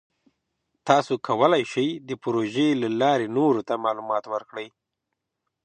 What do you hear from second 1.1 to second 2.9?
کولی شئ د پروژې له